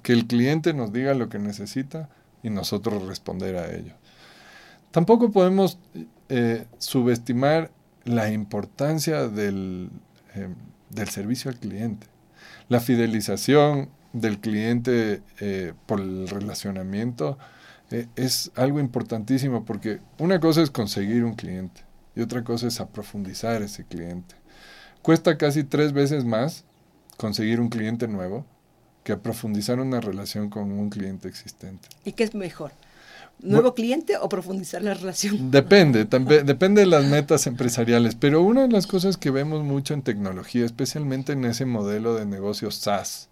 Que 0.02 0.14
el 0.14 0.26
cliente 0.26 0.72
nos 0.72 0.92
diga 0.92 1.14
lo 1.14 1.28
que 1.28 1.38
necesita 1.38 2.08
y 2.42 2.50
nosotros 2.50 3.06
responder 3.06 3.56
a 3.56 3.70
ello. 3.70 3.92
Tampoco 4.90 5.30
podemos 5.30 5.78
eh, 6.30 6.64
subestimar 6.78 7.70
la 8.04 8.30
importancia 8.30 9.28
del, 9.28 9.90
eh, 10.34 10.48
del, 10.90 11.08
servicio 11.08 11.50
al 11.50 11.58
cliente. 11.58 12.06
La 12.68 12.80
fidelización 12.80 13.90
del 14.12 14.38
cliente 14.40 15.22
eh, 15.40 15.72
por 15.86 16.00
el 16.00 16.28
relacionamiento 16.28 17.38
es 18.16 18.50
algo 18.56 18.80
importantísimo 18.80 19.64
porque 19.64 20.00
una 20.18 20.40
cosa 20.40 20.62
es 20.62 20.70
conseguir 20.70 21.24
un 21.24 21.34
cliente 21.34 21.82
y 22.16 22.20
otra 22.20 22.42
cosa 22.42 22.66
es 22.66 22.80
aprofundizar 22.80 23.62
ese 23.62 23.84
cliente. 23.84 24.34
Cuesta 25.02 25.38
casi 25.38 25.62
tres 25.62 25.92
veces 25.92 26.24
más 26.24 26.64
conseguir 27.16 27.60
un 27.60 27.68
cliente 27.68 28.08
nuevo 28.08 28.44
que 29.04 29.16
profundizar 29.16 29.78
una 29.78 30.00
relación 30.00 30.50
con 30.50 30.72
un 30.72 30.90
cliente 30.90 31.28
existente. 31.28 31.88
¿Y 32.04 32.12
qué 32.12 32.24
es 32.24 32.34
mejor? 32.34 32.72
¿Nuevo 33.40 33.74
cliente 33.74 34.16
o 34.16 34.28
profundizar 34.28 34.82
la 34.82 34.94
relación? 34.94 35.50
Depende, 35.50 36.04
depende 36.04 36.80
de 36.80 36.86
las 36.86 37.04
metas 37.04 37.46
empresariales, 37.46 38.14
pero 38.14 38.42
una 38.42 38.62
de 38.62 38.68
las 38.68 38.86
cosas 38.86 39.16
que 39.16 39.30
vemos 39.30 39.62
mucho 39.62 39.94
en 39.94 40.02
tecnología, 40.02 40.64
especialmente 40.64 41.32
en 41.32 41.44
ese 41.44 41.66
modelo 41.66 42.14
de 42.14 42.24
negocios 42.24 42.76
SaaS, 42.76 43.28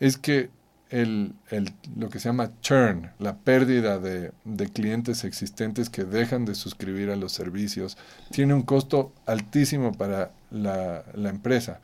es 0.00 0.18
que 0.18 0.50
el, 0.90 1.32
el, 1.50 1.72
lo 1.96 2.10
que 2.10 2.18
se 2.18 2.28
llama 2.28 2.50
churn, 2.60 3.10
la 3.18 3.36
pérdida 3.36 3.98
de, 3.98 4.32
de, 4.44 4.68
clientes 4.68 5.24
existentes 5.24 5.88
que 5.88 6.04
dejan 6.04 6.44
de 6.44 6.54
suscribir 6.54 7.10
a 7.10 7.16
los 7.16 7.32
servicios, 7.32 7.96
tiene 8.30 8.54
un 8.54 8.62
costo 8.62 9.12
altísimo 9.24 9.92
para 9.92 10.32
la, 10.50 11.04
la 11.14 11.30
empresa. 11.30 11.80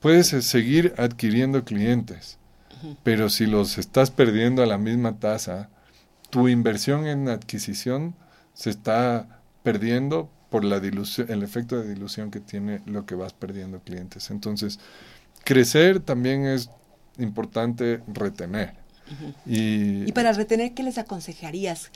Puedes 0.00 0.32
eh, 0.32 0.42
seguir 0.42 0.94
adquiriendo 0.96 1.64
clientes, 1.64 2.38
pero 3.02 3.28
si 3.28 3.46
los 3.46 3.78
estás 3.78 4.10
perdiendo 4.10 4.62
a 4.62 4.66
la 4.66 4.78
misma 4.78 5.20
tasa, 5.20 5.68
tu 6.32 6.48
inversión 6.48 7.06
en 7.06 7.28
adquisición 7.28 8.14
se 8.54 8.70
está 8.70 9.28
perdiendo 9.62 10.30
por 10.48 10.64
la 10.64 10.80
dilución, 10.80 11.30
el 11.30 11.42
efecto 11.42 11.78
de 11.78 11.86
dilución 11.86 12.30
que 12.30 12.40
tiene 12.40 12.80
lo 12.86 13.04
que 13.04 13.14
vas 13.14 13.34
perdiendo 13.34 13.80
clientes. 13.80 14.30
Entonces, 14.30 14.80
crecer 15.44 16.00
también 16.00 16.46
es 16.46 16.70
importante 17.18 18.00
retener. 18.06 18.72
y, 19.44 20.08
y, 20.08 20.12
para 20.12 20.32
retener, 20.32 20.72
¿qué 20.72 20.82
les 20.82 20.96
aconsejarías? 20.96 21.90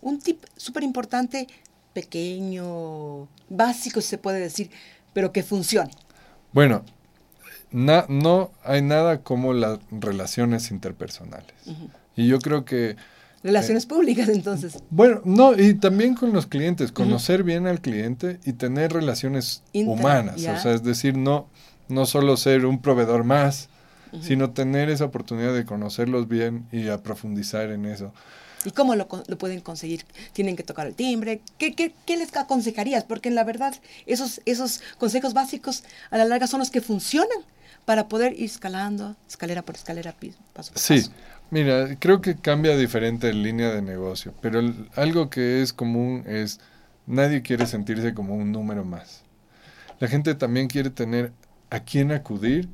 Un 0.00 0.18
tip 0.18 0.42
súper 0.56 0.82
importante, 0.82 1.46
pequeño, 1.92 3.28
básico 3.48 4.00
se 4.00 4.18
puede 4.18 4.40
decir, 4.40 4.68
pero 5.12 5.30
que 5.30 5.44
funcione. 5.44 5.92
Bueno, 6.52 6.84
no 7.70 8.50
hay 8.64 8.82
nada 8.82 9.22
como 9.22 9.52
las 9.52 9.78
relaciones 9.92 10.72
interpersonales. 10.72 11.54
Y 12.16 12.26
yo 12.26 12.40
creo 12.40 12.64
que... 12.64 12.96
Relaciones 13.42 13.84
eh, 13.84 13.88
públicas, 13.88 14.28
entonces. 14.28 14.82
Bueno, 14.90 15.20
no, 15.24 15.54
y 15.54 15.74
también 15.74 16.14
con 16.14 16.32
los 16.32 16.46
clientes, 16.46 16.92
conocer 16.92 17.44
bien 17.44 17.66
al 17.66 17.80
cliente 17.80 18.40
y 18.44 18.54
tener 18.54 18.92
relaciones 18.92 19.62
humanas. 19.72 20.36
O 20.36 20.58
sea, 20.60 20.72
es 20.74 20.82
decir, 20.82 21.16
no, 21.16 21.48
no 21.88 22.06
solo 22.06 22.36
ser 22.36 22.66
un 22.66 22.80
proveedor 22.80 23.24
más, 23.24 23.68
sino 24.20 24.50
tener 24.50 24.88
esa 24.88 25.04
oportunidad 25.04 25.54
de 25.54 25.64
conocerlos 25.64 26.28
bien 26.28 26.66
y 26.72 26.88
a 26.88 27.02
profundizar 27.02 27.70
en 27.70 27.86
eso. 27.86 28.12
¿Y 28.64 28.70
cómo 28.70 28.94
lo, 28.94 29.06
lo, 29.26 29.38
pueden 29.38 29.60
conseguir? 29.60 30.04
¿Tienen 30.32 30.56
que 30.56 30.62
tocar 30.62 30.86
el 30.86 30.94
timbre? 30.94 31.40
¿Qué, 31.58 31.74
qué, 31.74 31.94
qué 32.04 32.16
les 32.16 32.34
aconsejarías? 32.36 33.04
Porque 33.04 33.28
en 33.28 33.34
la 33.34 33.44
verdad 33.44 33.74
esos, 34.06 34.40
esos 34.44 34.82
consejos 34.98 35.34
básicos 35.34 35.84
a 36.10 36.18
la 36.18 36.24
larga 36.24 36.46
son 36.46 36.60
los 36.60 36.70
que 36.70 36.80
funcionan 36.80 37.38
para 37.84 38.08
poder 38.08 38.32
ir 38.32 38.46
escalando, 38.46 39.16
escalera 39.28 39.62
por 39.62 39.76
escalera, 39.76 40.14
paso 40.52 40.72
por 40.72 40.82
sí. 40.82 41.08
Mira, 41.50 41.96
creo 42.00 42.20
que 42.20 42.34
cambia 42.36 42.76
diferente 42.76 43.28
en 43.28 43.44
línea 43.44 43.72
de 43.72 43.80
negocio, 43.80 44.34
pero 44.42 44.60
algo 44.96 45.30
que 45.30 45.62
es 45.62 45.72
común 45.72 46.24
es 46.26 46.58
nadie 47.06 47.42
quiere 47.42 47.66
sentirse 47.66 48.12
como 48.12 48.34
un 48.34 48.50
número 48.50 48.84
más. 48.84 49.22
La 50.00 50.08
gente 50.08 50.34
también 50.34 50.66
quiere 50.66 50.90
tener 50.90 51.32
a 51.70 51.80
quién 51.80 52.10
acudir 52.10 52.68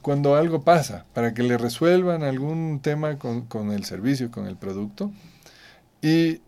cuando 0.00 0.36
algo 0.36 0.62
pasa, 0.62 1.04
para 1.12 1.34
que 1.34 1.42
le 1.42 1.58
resuelvan 1.58 2.22
algún 2.22 2.80
tema 2.80 3.18
con, 3.18 3.42
con 3.42 3.72
el 3.72 3.84
servicio, 3.84 4.30
con 4.30 4.46
el 4.46 4.56
producto. 4.56 5.12
Y 6.00 6.40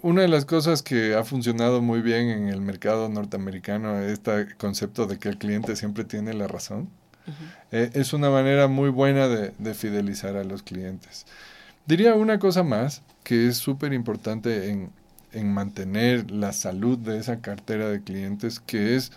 una 0.00 0.22
de 0.22 0.28
las 0.28 0.44
cosas 0.44 0.82
que 0.82 1.14
ha 1.14 1.24
funcionado 1.24 1.82
muy 1.82 2.02
bien 2.02 2.28
en 2.28 2.48
el 2.48 2.60
mercado 2.60 3.08
norteamericano 3.08 3.98
es 3.98 4.12
este 4.12 4.54
concepto 4.56 5.06
de 5.06 5.18
que 5.18 5.28
el 5.28 5.38
cliente 5.38 5.74
siempre 5.74 6.04
tiene 6.04 6.34
la 6.34 6.46
razón. 6.46 6.88
Eh, 7.72 7.90
es 7.94 8.12
una 8.12 8.30
manera 8.30 8.68
muy 8.68 8.90
buena 8.90 9.28
de, 9.28 9.74
fidelizar 9.74 10.36
a 10.36 10.44
los 10.44 10.62
clientes. 10.62 11.26
Diría 11.86 12.14
una 12.14 12.38
cosa 12.38 12.62
más 12.62 13.02
que 13.22 13.48
es 13.48 13.56
súper 13.56 13.92
importante 13.92 14.70
en, 14.70 14.90
mantener 15.52 16.30
la 16.30 16.52
salud 16.52 16.96
de 16.96 17.18
esa 17.18 17.40
cartera 17.40 17.88
de 17.90 18.02
clientes, 18.02 18.60
que 18.60 18.96
es 18.96 19.12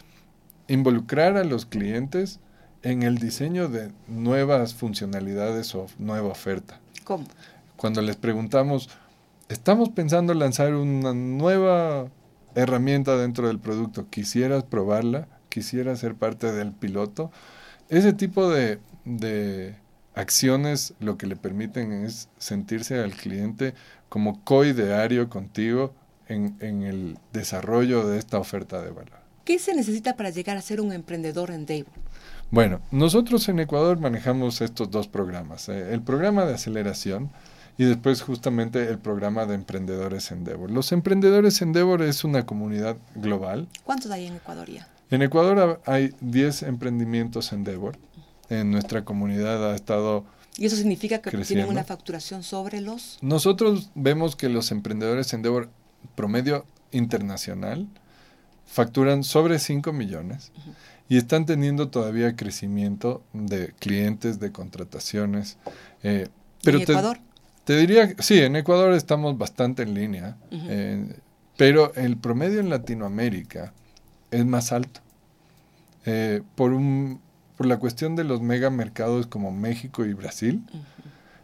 involucrar 0.67 1.37
a 1.37 1.43
los 1.43 1.65
clientes 1.65 2.39
en 2.83 3.03
el 3.03 3.17
diseño 3.17 3.67
de 3.67 3.91
nuevas 4.07 4.73
funcionalidades 4.73 5.75
o 5.75 5.87
nueva 5.99 6.29
oferta. 6.29 6.79
¿Cómo? 7.03 7.25
Cuando 7.75 8.01
les 8.01 8.15
preguntamos, 8.15 8.89
estamos 9.49 9.89
pensando 9.89 10.33
lanzar 10.33 10.73
una 10.75 11.13
nueva 11.13 12.07
herramienta 12.55 13.17
dentro 13.17 13.47
del 13.47 13.59
producto, 13.59 14.07
¿quisieras 14.09 14.63
probarla? 14.63 15.27
¿Quisieras 15.49 15.99
ser 15.99 16.15
parte 16.15 16.51
del 16.51 16.71
piloto? 16.71 17.31
Ese 17.89 18.13
tipo 18.13 18.49
de, 18.49 18.79
de 19.05 19.75
acciones 20.15 20.93
lo 20.99 21.17
que 21.17 21.27
le 21.27 21.35
permiten 21.35 21.91
es 21.91 22.29
sentirse 22.37 22.99
al 22.99 23.11
cliente 23.11 23.73
como 24.09 24.43
coideario 24.43 25.29
contigo 25.29 25.93
en, 26.27 26.55
en, 26.59 26.83
el 26.83 27.17
desarrollo 27.33 28.07
de 28.07 28.17
esta 28.19 28.37
oferta 28.37 28.81
de 28.81 28.91
valor. 28.91 29.19
¿Qué 29.43 29.59
se 29.59 29.73
necesita 29.75 30.15
para 30.15 30.29
llegar 30.29 30.57
a 30.57 30.61
ser 30.61 30.79
un 30.79 30.93
emprendedor 30.93 31.51
en 31.51 31.65
Dave? 31.65 31.85
Bueno, 32.51 32.81
nosotros 32.91 33.47
en 33.47 33.61
Ecuador 33.61 34.01
manejamos 34.01 34.59
estos 34.59 34.91
dos 34.91 35.07
programas, 35.07 35.69
eh, 35.69 35.93
el 35.93 36.01
programa 36.01 36.43
de 36.43 36.55
aceleración 36.55 37.31
y 37.77 37.85
después 37.85 38.21
justamente 38.21 38.89
el 38.89 38.99
programa 38.99 39.45
de 39.45 39.55
emprendedores 39.55 40.31
Endeavor. 40.31 40.69
Los 40.69 40.91
emprendedores 40.91 41.61
Endeavor 41.61 42.01
es 42.01 42.25
una 42.25 42.45
comunidad 42.45 42.97
global. 43.15 43.69
¿Cuántos 43.85 44.11
hay 44.11 44.27
en 44.27 44.35
Ecuador 44.35 44.69
ya? 44.69 44.85
En 45.11 45.21
Ecuador 45.21 45.81
hay 45.85 46.13
10 46.19 46.63
emprendimientos 46.63 47.53
Endeavor. 47.53 47.97
En 48.49 48.69
nuestra 48.69 49.05
comunidad 49.05 49.71
ha 49.71 49.73
estado... 49.73 50.25
¿Y 50.57 50.65
eso 50.65 50.75
significa 50.75 51.21
que 51.21 51.31
tienen 51.45 51.69
una 51.69 51.85
facturación 51.85 52.43
sobre 52.43 52.81
los...? 52.81 53.17
Nosotros 53.21 53.91
vemos 53.95 54.35
que 54.35 54.49
los 54.49 54.71
emprendedores 54.71 55.31
Endeavor 55.31 55.69
promedio 56.15 56.65
internacional 56.91 57.87
facturan 58.71 59.23
sobre 59.25 59.59
5 59.59 59.91
millones 59.91 60.53
y 61.09 61.17
están 61.17 61.45
teniendo 61.45 61.89
todavía 61.89 62.37
crecimiento 62.37 63.21
de 63.33 63.73
clientes, 63.79 64.39
de 64.39 64.53
contrataciones. 64.53 65.57
Eh, 66.03 66.29
pero 66.63 66.77
¿En 66.77 66.83
Ecuador? 66.83 67.17
Te 67.65 67.75
diría, 67.75 68.15
sí, 68.19 68.39
en 68.39 68.55
Ecuador 68.55 68.93
estamos 68.93 69.37
bastante 69.37 69.83
en 69.83 69.93
línea, 69.93 70.37
eh, 70.51 71.17
pero 71.57 71.93
el 71.95 72.15
promedio 72.15 72.61
en 72.61 72.69
Latinoamérica 72.69 73.73
es 74.31 74.45
más 74.45 74.71
alto. 74.71 75.01
Eh, 76.05 76.41
por, 76.55 76.71
un, 76.71 77.19
por 77.57 77.67
la 77.67 77.77
cuestión 77.77 78.15
de 78.15 78.23
los 78.23 78.41
megamercados 78.41 79.27
como 79.27 79.51
México 79.51 80.05
y 80.05 80.13
Brasil, 80.13 80.63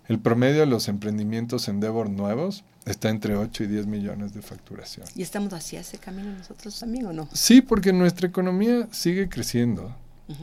el 0.07 0.17
promedio 0.17 0.61
de 0.61 0.65
los 0.65 0.87
emprendimientos 0.87 1.67
Endeavor 1.67 2.09
nuevos 2.09 2.63
está 2.87 3.09
entre 3.09 3.35
8 3.35 3.63
y 3.63 3.67
10 3.67 3.87
millones 3.87 4.33
de 4.33 4.41
facturación. 4.41 5.05
¿Y 5.15 5.21
estamos 5.21 5.53
hacia 5.53 5.81
ese 5.81 5.97
camino 5.97 6.31
nosotros 6.31 6.79
también 6.79 7.05
o 7.05 7.13
no? 7.13 7.29
Sí, 7.33 7.61
porque 7.61 7.93
nuestra 7.93 8.27
economía 8.27 8.87
sigue 8.91 9.29
creciendo 9.29 9.95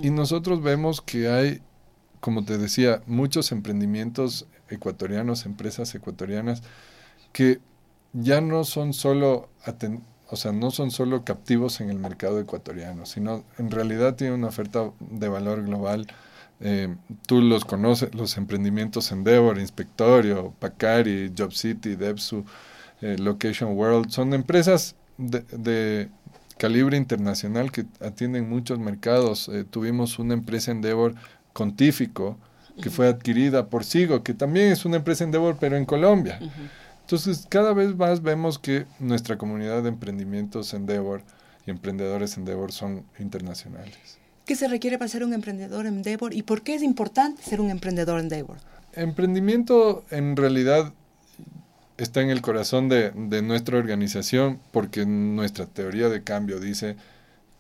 y 0.02 0.10
nosotros 0.10 0.62
vemos 0.62 1.02
que 1.02 1.28
hay, 1.28 1.60
como 2.20 2.44
te 2.44 2.56
decía, 2.56 3.02
muchos 3.06 3.52
emprendimientos 3.52 4.46
ecuatorianos, 4.68 5.44
empresas 5.44 5.94
ecuatorianas, 5.94 6.62
que 7.32 7.60
ya 8.12 8.40
no 8.40 8.64
son 8.64 8.92
solo 8.94 9.50
o 10.30 10.36
sea, 10.36 10.52
no 10.52 10.70
son 10.70 10.90
solo 10.90 11.24
captivos 11.24 11.80
en 11.80 11.90
el 11.90 11.98
mercado 11.98 12.40
ecuatoriano, 12.40 13.06
sino 13.06 13.44
en 13.58 13.70
realidad 13.70 14.16
tienen 14.16 14.38
una 14.38 14.48
oferta 14.48 14.90
de 15.00 15.28
valor 15.28 15.64
global. 15.64 16.06
Eh, 16.60 16.94
tú 17.26 17.40
los 17.42 17.64
conoces, 17.64 18.14
los 18.14 18.36
emprendimientos 18.36 19.10
Endeavor, 19.12 19.58
Inspectorio, 19.58 20.54
Pacari, 20.58 21.32
Job 21.36 21.52
City, 21.52 21.96
Depsu, 21.96 22.44
eh, 23.00 23.16
Location 23.18 23.76
World, 23.76 24.10
son 24.10 24.32
empresas 24.34 24.96
de, 25.18 26.08
calibre 26.56 26.96
internacional 26.96 27.72
que 27.72 27.84
atienden 28.00 28.48
muchos 28.48 28.78
mercados. 28.78 29.48
Eh, 29.48 29.64
tuvimos 29.68 30.18
una 30.18 30.34
empresa 30.34 30.70
Endeavor 30.70 31.14
Contífico 31.52 32.38
que 32.80 32.90
fue 32.90 33.08
adquirida 33.08 33.68
por 33.68 33.84
Sigo, 33.84 34.22
que 34.22 34.34
también 34.34 34.72
es 34.72 34.84
una 34.84 34.96
empresa 34.96 35.24
Endeavor, 35.24 35.56
pero 35.60 35.76
en 35.76 35.84
Colombia. 35.84 36.40
Entonces, 37.02 37.46
cada 37.48 37.72
vez 37.72 37.94
más 37.94 38.22
vemos 38.22 38.58
que 38.58 38.86
nuestra 38.98 39.36
comunidad 39.38 39.82
de 39.82 39.90
emprendimientos 39.90 40.74
Endeavor 40.74 41.22
y 41.66 41.70
emprendedores 41.70 42.36
Endeavor 42.36 42.72
son 42.72 43.04
internacionales. 43.18 44.18
¿Qué 44.44 44.56
se 44.56 44.68
requiere 44.68 44.98
para 44.98 45.08
ser 45.08 45.24
un 45.24 45.32
emprendedor 45.32 45.86
Endeavor 45.86 46.34
y 46.34 46.42
por 46.42 46.62
qué 46.62 46.74
es 46.74 46.82
importante 46.82 47.42
ser 47.42 47.60
un 47.60 47.70
emprendedor 47.70 48.20
Endeavor? 48.20 48.58
Emprendimiento 48.92 50.04
en 50.10 50.36
realidad 50.36 50.92
está 51.96 52.20
en 52.20 52.28
el 52.28 52.42
corazón 52.42 52.88
de, 52.88 53.10
de 53.10 53.40
nuestra 53.40 53.78
organización 53.78 54.60
porque 54.70 55.06
nuestra 55.06 55.66
teoría 55.66 56.10
de 56.10 56.22
cambio 56.22 56.60
dice 56.60 56.96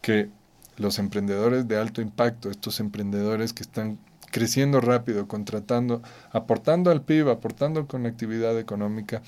que 0.02 0.28
los 0.76 0.98
emprendedores 0.98 1.66
de 1.68 1.78
alto 1.78 2.02
impacto, 2.02 2.50
estos 2.50 2.80
emprendedores 2.80 3.54
que 3.54 3.62
están 3.62 3.98
creciendo 4.30 4.80
rápido, 4.80 5.26
contratando, 5.26 6.02
aportando 6.32 6.90
al 6.90 7.02
PIB, 7.02 7.30
aportando 7.30 7.86
con 7.86 8.04
actividad 8.04 8.58
económica, 8.58 9.22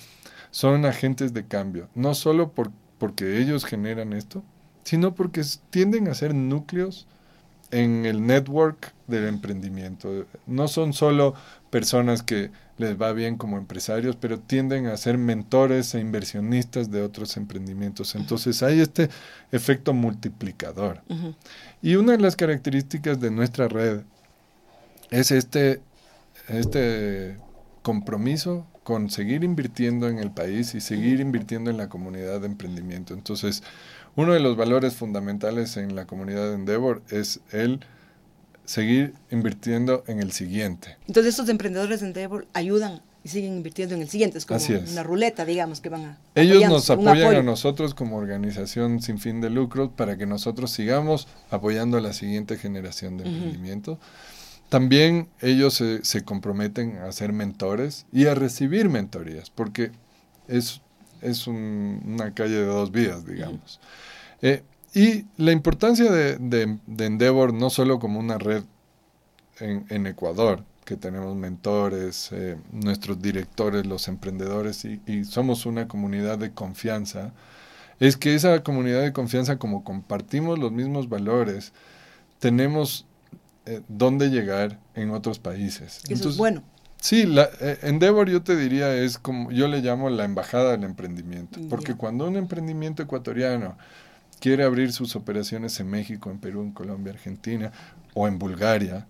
son 0.50 0.84
agentes 0.84 1.32
de 1.32 1.46
cambio, 1.46 1.88
no 1.94 2.14
solo 2.14 2.50
por, 2.50 2.70
porque 2.98 3.38
ellos 3.38 3.64
generan 3.64 4.12
esto, 4.12 4.42
sino 4.84 5.14
porque 5.14 5.42
tienden 5.70 6.08
a 6.08 6.14
ser 6.14 6.34
núcleos 6.34 7.06
en 7.70 8.06
el 8.06 8.26
network 8.26 8.92
del 9.06 9.26
emprendimiento. 9.26 10.26
No 10.46 10.68
son 10.68 10.92
solo 10.92 11.34
personas 11.70 12.22
que 12.22 12.50
les 12.78 13.00
va 13.00 13.12
bien 13.12 13.36
como 13.36 13.56
empresarios, 13.56 14.16
pero 14.16 14.38
tienden 14.38 14.86
a 14.86 14.96
ser 14.96 15.18
mentores 15.18 15.94
e 15.94 16.00
inversionistas 16.00 16.90
de 16.90 17.02
otros 17.02 17.36
emprendimientos. 17.36 18.14
Entonces 18.14 18.62
hay 18.62 18.80
este 18.80 19.08
efecto 19.50 19.94
multiplicador. 19.94 21.02
Y 21.82 21.96
una 21.96 22.12
de 22.12 22.18
las 22.18 22.36
características 22.36 23.20
de 23.20 23.30
nuestra 23.30 23.68
red 23.68 24.02
es 25.10 25.30
este, 25.30 25.80
este 26.48 27.38
compromiso 27.82 28.66
con 28.82 29.10
seguir 29.10 29.42
invirtiendo 29.42 30.08
en 30.08 30.18
el 30.18 30.30
país 30.30 30.74
y 30.74 30.80
seguir 30.80 31.20
invirtiendo 31.20 31.70
en 31.70 31.76
la 31.76 31.88
comunidad 31.88 32.40
de 32.40 32.46
emprendimiento. 32.46 33.14
Entonces, 33.14 33.62
uno 34.16 34.32
de 34.32 34.40
los 34.40 34.56
valores 34.56 34.96
fundamentales 34.96 35.76
en 35.76 35.94
la 35.94 36.06
comunidad 36.06 36.48
de 36.48 36.54
Endeavor 36.54 37.02
es 37.10 37.40
el 37.52 37.80
seguir 38.64 39.14
invirtiendo 39.30 40.02
en 40.08 40.20
el 40.20 40.32
siguiente. 40.32 40.96
Entonces 41.06 41.34
estos 41.34 41.48
emprendedores 41.48 42.00
de 42.00 42.08
Endeavor 42.08 42.46
ayudan 42.52 43.02
y 43.22 43.28
siguen 43.28 43.54
invirtiendo 43.54 43.94
en 43.94 44.02
el 44.02 44.08
siguiente. 44.08 44.38
Es 44.38 44.46
como 44.46 44.60
una 44.90 45.02
ruleta, 45.02 45.44
digamos, 45.44 45.80
que 45.80 45.88
van 45.88 46.04
a... 46.04 46.18
Ellos 46.34 46.68
nos 46.68 46.90
apoyan 46.90 47.34
a 47.34 47.42
nosotros 47.42 47.94
como 47.94 48.16
organización 48.16 49.02
sin 49.02 49.18
fin 49.18 49.40
de 49.40 49.50
lucro 49.50 49.90
para 49.90 50.16
que 50.16 50.26
nosotros 50.26 50.70
sigamos 50.70 51.26
apoyando 51.50 51.96
a 51.96 52.00
la 52.00 52.12
siguiente 52.12 52.56
generación 52.56 53.18
de 53.18 53.24
emprendimiento. 53.24 53.98
También 54.68 55.28
ellos 55.40 55.74
se, 55.74 56.24
comprometen 56.24 56.98
a 56.98 57.10
ser 57.12 57.32
mentores 57.32 58.06
y 58.12 58.26
a 58.26 58.34
recibir 58.34 58.88
mentorías, 58.88 59.50
porque 59.50 59.92
es, 60.48 60.80
es 61.22 61.46
una 61.46 62.32
calle 62.34 62.56
de 62.56 62.66
dos 62.66 62.90
vías, 62.90 63.26
digamos. 63.26 63.80
Y 64.96 65.26
la 65.36 65.52
importancia 65.52 66.10
de, 66.10 66.38
de, 66.38 67.04
Endeavor 67.04 67.52
no 67.52 67.68
solo 67.68 67.98
como 67.98 68.18
una 68.18 68.38
red 68.38 68.64
en, 69.60 70.06
Ecuador, 70.06 70.64
que 70.86 70.96
tenemos 70.96 71.36
mentores, 71.36 72.30
eh, 72.32 72.56
nuestros 72.72 73.20
directores, 73.20 73.84
los 73.84 74.08
emprendedores, 74.08 74.86
y, 74.86 75.24
somos 75.26 75.66
una 75.66 75.86
comunidad 75.86 76.38
de 76.38 76.52
confianza, 76.52 77.34
es 78.00 78.16
que 78.16 78.34
esa 78.34 78.62
comunidad 78.62 79.02
de 79.02 79.12
confianza, 79.12 79.58
como 79.58 79.84
compartimos 79.84 80.58
los 80.58 80.72
mismos 80.72 81.10
valores, 81.10 81.74
tenemos 82.38 83.04
eh, 83.66 83.82
dónde 83.88 84.30
llegar 84.30 84.78
en 84.94 85.10
otros 85.10 85.38
países. 85.38 86.04
Eso 86.08 86.30
es 86.30 86.38
bueno. 86.38 86.62
Sí, 87.06 87.24
la, 87.24 87.48
eh, 87.60 87.78
Endeavor 87.82 88.28
yo 88.28 88.42
te 88.42 88.56
diría 88.56 88.92
es 88.92 89.16
como, 89.16 89.52
yo 89.52 89.68
le 89.68 89.80
llamo 89.80 90.10
la 90.10 90.24
embajada 90.24 90.72
del 90.72 90.82
emprendimiento, 90.82 91.60
porque 91.70 91.94
cuando 91.94 92.26
un 92.26 92.34
emprendimiento 92.34 93.00
ecuatoriano 93.00 93.78
quiere 94.40 94.64
abrir 94.64 94.92
sus 94.92 95.14
operaciones 95.14 95.78
en 95.78 95.88
México, 95.88 96.32
en 96.32 96.40
Perú, 96.40 96.62
en 96.62 96.72
Colombia, 96.72 97.12
Argentina 97.12 97.70
o 98.12 98.26
en 98.26 98.40
Bulgaria, 98.40 99.06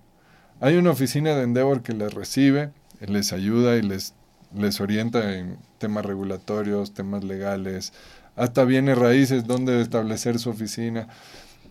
hay 0.60 0.76
una 0.76 0.90
oficina 0.90 1.34
de 1.34 1.44
Endeavor 1.44 1.82
que 1.82 1.94
les 1.94 2.12
recibe, 2.12 2.70
les 3.00 3.32
ayuda 3.32 3.78
y 3.78 3.80
les, 3.80 4.12
les 4.54 4.78
orienta 4.82 5.34
en 5.34 5.56
temas 5.78 6.04
regulatorios, 6.04 6.92
temas 6.92 7.24
legales, 7.24 7.94
hasta 8.34 8.66
bienes 8.66 8.98
raíces, 8.98 9.46
donde 9.46 9.80
establecer 9.80 10.38
su 10.38 10.50
oficina 10.50 11.08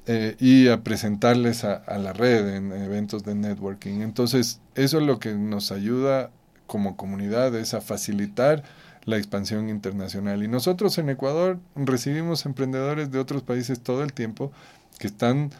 eh, 0.07 0.35
y 0.39 0.67
a 0.67 0.83
presentarles 0.83 1.63
a, 1.63 1.75
a, 1.75 1.97
la 1.97 2.13
red 2.13 2.55
en 2.55 2.71
eventos 2.71 3.23
de 3.23 3.35
networking. 3.35 4.01
Entonces, 4.01 4.59
eso 4.75 4.99
es 4.99 5.03
lo 5.03 5.19
que 5.19 5.33
nos 5.33 5.71
ayuda 5.71 6.31
como 6.67 6.95
comunidad, 6.95 7.55
es 7.55 7.73
a 7.73 7.81
facilitar 7.81 8.63
la 9.05 9.17
expansión 9.17 9.69
internacional. 9.69 10.43
Y 10.43 10.47
nosotros 10.47 10.97
en 10.97 11.09
Ecuador 11.09 11.59
recibimos 11.75 12.45
emprendedores 12.45 13.11
de 13.11 13.19
otros 13.19 13.43
países 13.43 13.79
todo 13.79 14.03
el 14.03 14.13
tiempo 14.13 14.51
que 14.99 15.07
están 15.07 15.51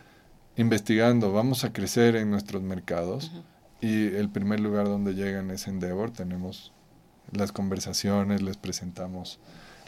investigando, 0.57 1.31
vamos 1.31 1.63
a 1.63 1.73
crecer 1.73 2.15
en 2.15 2.31
nuestros 2.31 2.61
mercados 2.61 3.31
y 3.81 4.07
el 4.15 4.29
primer 4.29 4.59
lugar 4.61 4.85
donde 4.85 5.13
llegan 5.13 5.51
es 5.51 5.67
Endeavor, 5.67 6.11
tenemos 6.11 6.71
las 7.31 7.51
conversaciones, 7.51 8.41
les 8.41 8.57
presentamos 8.57 9.39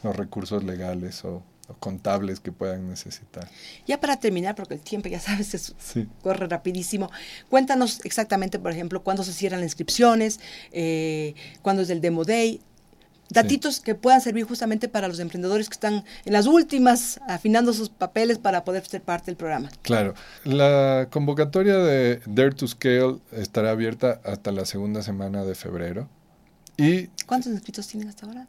los 0.03 0.15
recursos 0.15 0.63
legales 0.63 1.23
o, 1.23 1.41
contables 1.79 2.39
que 2.39 2.51
puedan 2.51 2.89
necesitar. 2.89 3.49
Ya 3.85 3.99
para 3.99 4.17
terminar, 4.19 4.55
porque 4.55 4.75
el 4.75 4.81
tiempo 4.81 5.09
ya 5.09 5.19
sabes, 5.19 5.75
corre 6.21 6.47
rapidísimo, 6.47 7.11
cuéntanos 7.49 8.01
exactamente, 8.05 8.59
por 8.59 8.71
ejemplo, 8.71 9.03
cuándo 9.03 9.23
se 9.23 9.33
cierran 9.33 9.59
las 9.61 9.67
inscripciones, 9.67 10.39
eh, 10.71 11.35
cuándo 11.61 11.81
es 11.81 11.89
el 11.89 12.01
Demo 12.01 12.23
Day, 12.23 12.61
Datitos 13.29 13.81
que 13.81 13.93
puedan 13.93 14.21
servir 14.21 14.45
justamente 14.45 14.87
para 14.87 15.07
los 15.07 15.19
emprendedores 15.19 15.67
que 15.67 15.73
están 15.73 16.05
en 16.23 16.33
las 16.33 16.47
últimas 16.47 17.19
afinando 17.27 17.73
sus 17.73 17.89
papeles 17.89 18.37
para 18.37 18.63
poder 18.63 18.85
ser 18.85 19.01
parte 19.01 19.25
del 19.25 19.35
programa. 19.35 19.69
Claro. 19.81 20.13
La 20.45 21.07
convocatoria 21.11 21.77
de 21.77 22.21
Dare 22.25 22.51
to 22.51 22.67
Scale 22.67 23.17
estará 23.33 23.71
abierta 23.71 24.21
hasta 24.23 24.51
la 24.51 24.65
segunda 24.65 25.01
semana 25.01 25.43
de 25.43 25.55
febrero. 25.55 26.07
Y, 26.77 27.07
¿Cuántos 27.25 27.51
inscritos 27.51 27.87
tienen 27.87 28.07
hasta 28.07 28.27
ahora? 28.27 28.47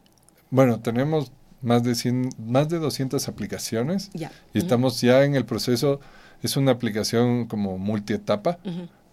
Bueno, 0.49 0.79
tenemos 0.79 1.31
más 1.61 1.83
de 1.83 1.95
100, 1.95 2.29
más 2.37 2.69
de 2.69 2.79
200 2.79 3.27
aplicaciones. 3.27 4.09
Ya. 4.13 4.31
Y 4.53 4.59
estamos 4.59 5.01
ya 5.01 5.23
en 5.23 5.35
el 5.35 5.45
proceso, 5.45 5.99
es 6.41 6.57
una 6.57 6.71
aplicación 6.71 7.45
como 7.45 7.77
multietapa. 7.77 8.59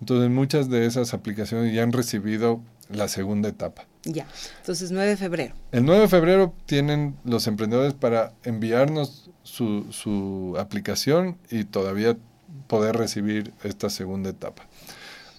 Entonces 0.01 0.31
muchas 0.31 0.69
de 0.69 0.87
esas 0.87 1.15
aplicaciones 1.15 1.75
ya 1.75 1.83
han 1.83 1.93
recibido 1.93 2.61
la 2.91 3.09
segunda 3.09 3.49
etapa. 3.49 3.87
Ya, 4.05 4.27
entonces 4.59 4.93
9 4.93 5.11
de 5.11 5.17
febrero. 5.17 5.55
El 5.73 5.85
9 5.85 6.03
de 6.03 6.09
febrero 6.09 6.55
tienen 6.67 7.17
los 7.25 7.47
emprendedores 7.49 7.95
para 7.95 8.33
enviarnos 8.45 9.31
su, 9.43 9.87
su 9.91 10.55
aplicación 10.59 11.37
y 11.51 11.65
todavía 11.65 12.17
poder 12.69 12.97
recibir 12.97 13.53
esta 13.65 13.91
segunda 13.91 14.31
etapa. 14.31 14.67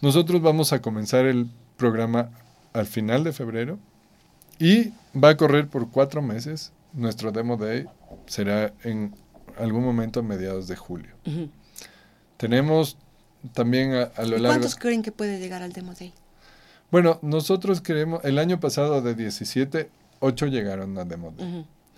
Nosotros 0.02 0.42
vamos 0.42 0.74
a 0.74 0.82
comenzar 0.82 1.26
el 1.26 1.50
programa 1.78 2.30
al 2.74 2.88
final 2.88 3.24
de 3.24 3.34
febrero 3.34 3.80
y 4.60 4.92
va 5.16 5.30
a 5.30 5.38
correr 5.38 5.68
por 5.68 5.90
cuatro 5.90 6.22
meses. 6.22 6.72
Nuestro 6.94 7.32
Demo 7.32 7.58
Day 7.58 7.86
será 8.26 8.74
en 8.84 9.16
algún 9.58 9.84
momento 9.84 10.20
a 10.20 10.24
mediados 10.24 10.68
de 10.68 10.76
julio. 10.76 11.16
Tenemos 12.38 12.98
también 13.54 13.94
a, 13.94 14.12
lo 14.24 14.38
largo... 14.38 14.48
¿Cuántos 14.48 14.76
creen 14.76 15.02
que 15.02 15.12
puede 15.12 15.40
llegar 15.40 15.62
al 15.62 15.74
Demo 15.74 15.94
Day? 15.94 16.14
Bueno, 16.92 17.20
nosotros 17.22 17.82
queremos, 17.82 18.24
el 18.24 18.40
año 18.40 18.60
pasado 18.60 19.02
de 19.02 19.14
17, 19.16 19.90
8 20.20 20.46
llegaron 20.48 20.98
a 20.98 21.06
Demo 21.06 21.34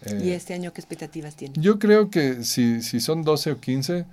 eh, 0.01 0.21
¿Y 0.23 0.31
este 0.31 0.53
año 0.53 0.71
qué 0.73 0.81
expectativas 0.81 1.35
tienen? 1.35 1.61
Yo 1.61 1.77
creo 1.77 2.09
que 2.09 2.43
si, 2.43 2.81
si 2.81 2.99
son 2.99 3.23
12 3.23 3.51
o 3.51 3.59
15, 3.59 4.05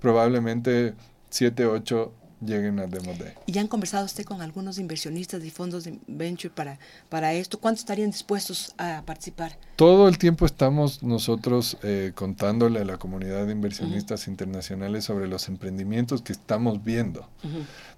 probablemente 0.00 0.94
7, 1.30 1.66
8 1.66 2.12
lleguen 2.44 2.78
a 2.78 2.86
Demo 2.86 3.12
Day. 3.18 3.32
¿Y 3.46 3.52
ya 3.52 3.60
han 3.60 3.68
conversado 3.68 4.04
usted 4.04 4.24
con 4.24 4.42
algunos 4.42 4.78
inversionistas 4.78 5.44
y 5.44 5.50
fondos 5.50 5.84
de 5.84 5.98
venture 6.06 6.52
para, 6.54 6.78
para 7.08 7.32
esto? 7.32 7.58
¿Cuántos 7.58 7.80
estarían 7.80 8.10
dispuestos 8.10 8.74
a 8.78 9.02
participar? 9.04 9.58
Todo 9.76 10.08
el 10.08 10.18
tiempo 10.18 10.46
estamos 10.46 11.02
nosotros 11.02 11.76
eh, 11.82 12.12
contándole 12.14 12.80
a 12.80 12.84
la 12.84 12.98
comunidad 12.98 13.46
de 13.46 13.52
inversionistas 13.52 14.28
internacionales 14.28 15.04
sobre 15.04 15.28
los 15.28 15.48
emprendimientos 15.48 16.22
que 16.22 16.32
estamos 16.32 16.84
viendo. 16.84 17.28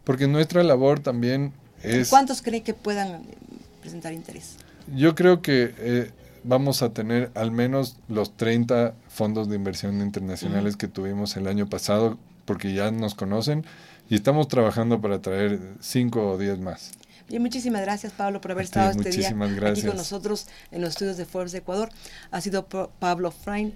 Porque 0.05 0.27
nuestra 0.27 0.63
labor 0.63 1.01
también 1.01 1.53
¿Cuántos 2.11 2.43
cree 2.43 2.63
que 2.63 2.75
puedan 2.75 3.23
presentar 3.81 4.13
interés? 4.13 4.57
Yo 4.95 5.15
creo 5.15 5.43
que 5.43 5.75
eh, 5.79 6.11
vamos 6.45 6.83
a 6.83 6.91
tener 6.91 7.31
al 7.35 7.51
menos 7.51 7.97
los 8.09 8.37
30 8.37 8.95
fondos 9.09 9.49
de 9.49 9.57
inversión 9.57 10.01
internacionales 10.01 10.77
que 10.77 10.89
tuvimos 10.89 11.37
el 11.37 11.47
año 11.47 11.69
pasado, 11.69 12.19
porque 12.45 12.73
ya 12.73 12.91
nos 12.91 13.15
conocen, 13.15 13.65
y 14.09 14.15
estamos 14.15 14.49
trabajando 14.49 15.01
para 15.01 15.21
traer 15.21 15.61
5 15.81 16.33
o 16.33 16.39
10 16.39 16.59
más. 16.61 16.93
Bien, 17.29 17.43
muchísimas 17.43 17.83
gracias 17.83 18.13
Pablo 18.13 18.41
por 18.41 18.53
haber 18.53 18.65
estado 18.65 18.91
este 18.91 19.11
día 19.11 19.29
aquí 19.69 19.83
con 19.83 19.97
nosotros 19.97 20.47
en 20.71 20.81
los 20.81 20.91
estudios 20.91 21.17
de 21.17 21.25
Forbes 21.25 21.53
de 21.53 21.59
Ecuador. 21.59 21.89
Ha 22.31 22.41
sido 22.41 22.67
Pablo 22.67 23.33
Frain, 23.33 23.75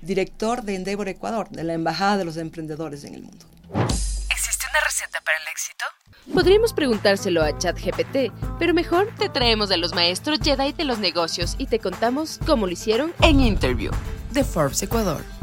director 0.00 0.62
de 0.62 0.76
Endeavor 0.76 1.08
Ecuador, 1.08 1.48
de 1.50 1.64
la 1.64 1.74
Embajada 1.74 2.18
de 2.18 2.24
los 2.24 2.36
Emprendedores 2.36 3.04
en 3.04 3.14
el 3.14 3.22
Mundo. 3.22 3.44
¿Existe 3.74 4.66
una 4.70 4.80
receta 4.84 5.20
para 5.24 5.36
el 5.38 5.48
éxito? 5.50 5.84
Podríamos 6.32 6.72
preguntárselo 6.72 7.42
a 7.42 7.58
ChatGPT, 7.58 8.32
pero 8.60 8.72
mejor 8.72 9.12
te 9.18 9.28
traemos 9.28 9.72
a 9.72 9.76
los 9.76 9.94
maestros 9.94 10.38
Jedi 10.40 10.72
de 10.72 10.84
los 10.84 11.00
negocios 11.00 11.56
y 11.58 11.66
te 11.66 11.80
contamos 11.80 12.38
cómo 12.46 12.66
lo 12.66 12.72
hicieron 12.72 13.12
en 13.20 13.40
Interview 13.40 13.90
de 14.32 14.44
Forbes 14.44 14.80
Ecuador. 14.84 15.41